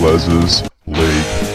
[0.00, 1.48] Les's League.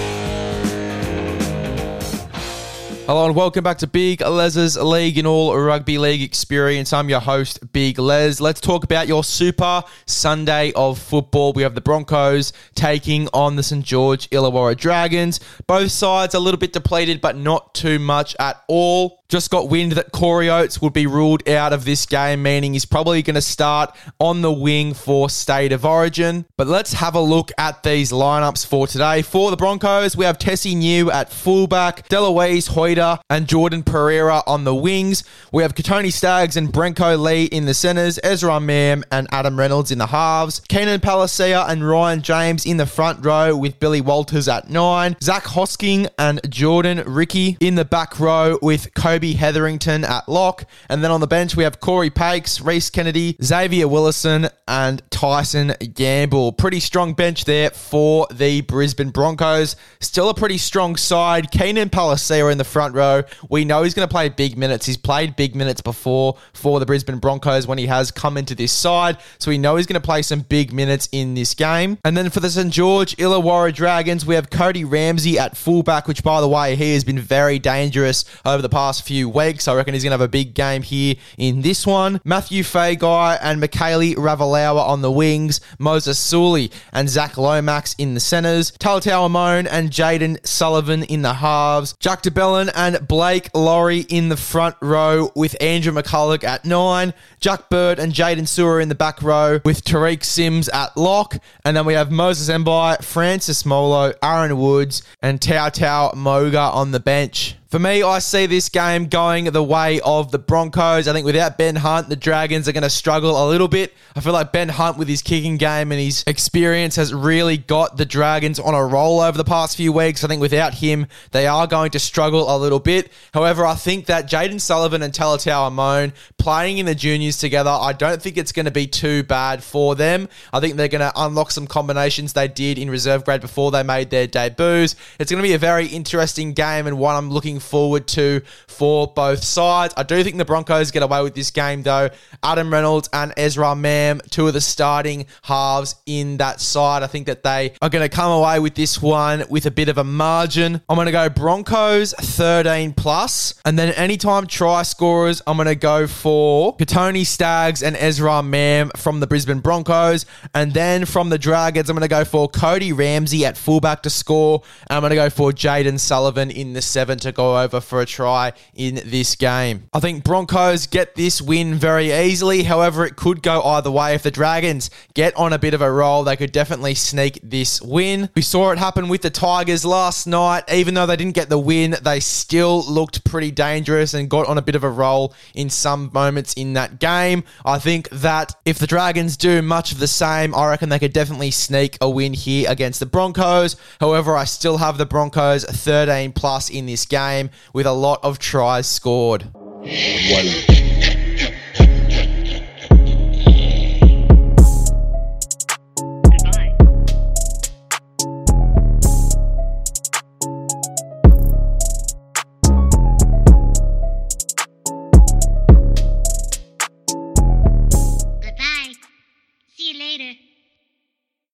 [3.05, 6.91] Hello and welcome back to Big Les's League and All Rugby League Experience.
[6.91, 8.41] I'm your host, Big Les.
[8.41, 11.53] Let's talk about your Super Sunday of football.
[11.53, 15.39] We have the Broncos taking on the St George Illawarra Dragons.
[15.65, 19.22] Both sides a little bit depleted, but not too much at all.
[19.33, 22.85] Just got wind that Corey Oates would be ruled out of this game, meaning he's
[22.85, 26.45] probably going to start on the wing for State of Origin.
[26.55, 29.23] But let's have a look at these lineups for today.
[29.23, 34.65] For the Broncos, we have Tesi Niu at fullback, Delouise Hoeter and Jordan Pereira on
[34.65, 35.23] the wings.
[35.51, 39.89] We have Kotoni Staggs and Brenko Lee in the centres, Ezra Mam and Adam Reynolds
[39.89, 44.47] in the halves, Keenan Palasia and Ryan James in the front row with Billy Walters
[44.47, 50.27] at nine, Zac Hosking and Jordan Riki in the back row with Kobe Hetherington at
[50.27, 50.65] lock.
[50.89, 55.73] And then on the bench, we have Corey Paix, Reese Kennedy, Xavier Willison, and Tyson
[55.93, 56.51] Gamble.
[56.51, 59.77] Pretty strong bench there for the Brisbane Broncos.
[60.01, 61.51] Still a pretty strong side.
[61.51, 63.23] Keenan Palasia in the front row.
[63.49, 64.85] We know he's going to play big minutes.
[64.85, 68.73] He's played big minutes before for the Brisbane Broncos when he has come into this
[68.73, 69.17] side.
[69.37, 71.97] So we know he's going to play some big minutes in this game.
[72.03, 72.71] And then for the St.
[72.73, 77.03] George Illawarra Dragons, we have Cody Ramsey at fullback, which by the way, he has
[77.03, 79.67] been very dangerous over the past few weeks.
[79.67, 82.21] I reckon he's going to have a big game here in this one.
[82.23, 85.61] Mathew Feagai and Mikaele Ravalawa on the wings.
[85.79, 88.71] Moses Suli and Zac Lomax in the centres.
[88.71, 91.95] Talatau Amone and Jayden Sullivan in the halves.
[91.99, 97.13] Jack de Belin and Blake Lawrie in the front row with Andrew McCullough at nine.
[97.39, 101.37] Jack Bird and Jaydn Su'A in the back row with Tariq Sims at lock.
[101.65, 106.99] And then we have Moses Mbye, Francis Molo, Aaron Woods, and Tautau Moga on the
[106.99, 107.55] bench.
[107.73, 111.07] For me, I see this game going the way of the Broncos.
[111.07, 113.95] I think without Ben Hunt, the Dragons are going to struggle a little bit.
[114.15, 117.97] I feel like Ben Hunt, with his kicking game and his experience, has really got
[117.97, 120.23] the Dragons on a roll over the past few weeks.
[120.23, 123.11] I think without him, they are going to struggle a little bit.
[123.33, 127.93] However, I think that Jayden Sullivan and Talatau Amone playing in the juniors together, I
[127.93, 130.29] don't think it's going to be too bad for them.
[130.51, 133.81] I think they're going to unlock some combinations they did in reserve grade before they
[133.81, 134.95] made their debuts.
[135.17, 139.07] It's going to be a very interesting game and one I'm looking forward to for
[139.07, 139.93] both sides.
[139.97, 142.09] I do think the Broncos get away with this game, though.
[142.43, 147.03] Adam Reynolds and Ezra Mam, two of the starting halves in that side.
[147.03, 149.89] I think that they are going to come away with this one with a bit
[149.89, 150.81] of a margin.
[150.89, 155.75] I'm going to go Broncos 13 plus, and then anytime try scorers, I'm going to
[155.75, 161.37] go for Kotoni Staggs and Ezra Mam from the Brisbane Broncos, and then from the
[161.37, 165.15] Dragons, I'm going to go for Cody Ramsey at fullback to score, I'm going to
[165.15, 169.35] go for Jayden Sullivan in the seven to go over for a try in this
[169.35, 169.83] game.
[169.93, 172.63] I think Broncos get this win very easily.
[172.63, 174.15] However, it could go either way.
[174.15, 177.81] If the Dragons get on a bit of a roll, they could definitely sneak this
[177.81, 178.29] win.
[178.35, 180.63] We saw it happen with the Tigers last night.
[180.71, 184.57] Even though they didn't get the win, they still looked pretty dangerous and got on
[184.57, 187.43] a bit of a roll in some moments in that game.
[187.65, 191.13] I think that if the Dragons do much of the same, I reckon they could
[191.13, 193.75] definitely sneak a win here against the Broncos.
[193.99, 197.32] However, I still have the Broncos 13 plus in this game
[197.73, 199.45] with a lot of tries scored.